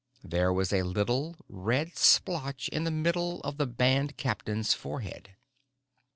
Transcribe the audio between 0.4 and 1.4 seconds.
was a little